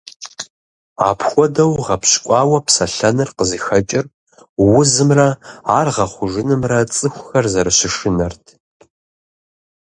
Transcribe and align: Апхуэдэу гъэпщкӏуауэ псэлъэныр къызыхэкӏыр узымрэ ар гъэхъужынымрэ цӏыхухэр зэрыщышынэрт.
Апхуэдэу 1.09 1.73
гъэпщкӏуауэ 1.85 2.59
псэлъэныр 2.65 3.29
къызыхэкӏыр 3.37 4.05
узымрэ 4.77 5.27
ар 5.77 5.87
гъэхъужынымрэ 5.95 6.79
цӏыхухэр 6.95 7.45
зэрыщышынэрт. 7.53 8.43